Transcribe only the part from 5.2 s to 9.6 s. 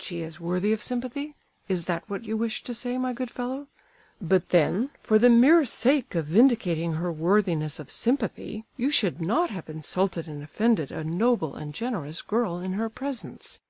the mere sake of vindicating her worthiness of sympathy, you should not